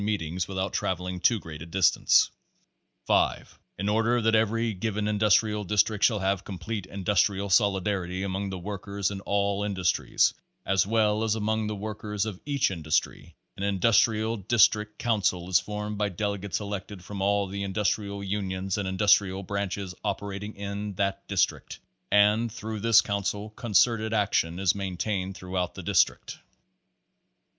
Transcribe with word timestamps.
meet 0.01 0.23
ings 0.23 0.47
without 0.47 0.73
traveling 0.73 1.19
too 1.19 1.37
great 1.39 1.61
a 1.61 1.65
distance. 1.67 2.31
5. 3.05 3.59
In 3.77 3.87
order 3.87 4.19
that 4.21 4.33
every 4.33 4.73
given 4.73 5.07
industrial 5.07 5.63
district 5.63 6.03
shall 6.03 6.17
have 6.17 6.43
complete 6.43 6.87
industrial 6.87 7.51
solidarity 7.51 8.23
among 8.23 8.49
the 8.49 8.57
workers 8.57 9.11
in 9.11 9.19
all 9.21 9.63
industries 9.63 10.33
as 10.65 10.87
well 10.87 11.23
as 11.23 11.35
among 11.35 11.67
the 11.67 11.75
workers 11.75 12.25
of 12.25 12.39
each 12.47 12.71
industry, 12.71 13.35
an 13.57 13.61
INDUSTRIAL 13.63 14.37
DISTRICT 14.37 14.97
COUN 14.97 15.21
CIL 15.21 15.49
is 15.49 15.59
formed 15.59 15.99
by 15.99 16.09
delegates 16.09 16.59
elected 16.59 17.03
from 17.05 17.21
all 17.21 17.45
the 17.45 17.63
Indus 17.63 17.89
trial 17.89 18.23
Unions 18.23 18.79
and 18.79 18.87
Industrial 18.87 19.43
Branches 19.43 19.93
operating 20.03 20.55
in 20.55 20.95
that 20.95 21.27
district 21.27 21.77
and, 22.11 22.51
through 22.51 22.79
this 22.79 23.01
Council 23.01 23.51
concerted 23.51 24.15
action 24.15 24.57
is 24.57 24.73
maintained 24.73 25.37
throughout 25.37 25.75
the 25.75 25.83
district. 25.83 26.39